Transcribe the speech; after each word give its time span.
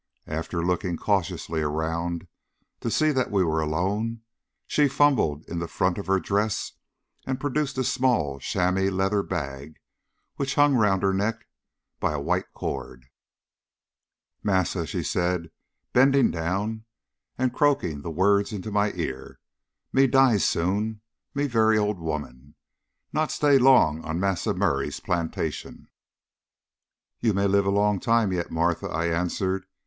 After 0.25 0.65
looking 0.65 0.97
cautiously 0.97 1.61
around 1.61 2.25
to 2.79 2.89
see 2.89 3.11
that 3.11 3.29
we 3.29 3.43
were 3.43 3.61
alone, 3.61 4.21
she 4.65 4.87
fumbled 4.87 5.45
in 5.47 5.59
the 5.59 5.67
front 5.67 5.99
of 5.99 6.07
her 6.07 6.19
dress 6.19 6.71
and 7.27 7.39
produced 7.39 7.77
a 7.77 7.83
small 7.83 8.39
chamois 8.39 8.89
leather 8.89 9.21
bag 9.21 9.75
which 10.37 10.53
was 10.53 10.55
hung 10.55 10.73
round 10.73 11.03
her 11.03 11.13
neck 11.13 11.45
by 11.99 12.13
a 12.13 12.19
white 12.19 12.51
cord. 12.51 13.09
"Massa," 14.41 14.87
she 14.87 15.03
said, 15.03 15.51
bending 15.93 16.31
down 16.31 16.83
and 17.37 17.53
croaking 17.53 18.01
the 18.01 18.09
words 18.09 18.51
into 18.51 18.71
my 18.71 18.91
ear, 18.93 19.39
"me 19.93 20.07
die 20.07 20.37
soon. 20.37 21.01
Me 21.35 21.45
very 21.45 21.77
old 21.77 21.99
woman. 21.99 22.55
Not 23.13 23.29
stay 23.31 23.59
long 23.59 24.03
on 24.03 24.19
Massa 24.19 24.55
Murray's 24.55 24.99
plantation." 24.99 25.89
"You 27.19 27.35
may 27.35 27.45
live 27.45 27.67
a 27.67 27.69
long 27.69 27.99
time 27.99 28.33
yet, 28.33 28.49
Martha," 28.49 28.87
I 28.87 29.05
answered. 29.05 29.67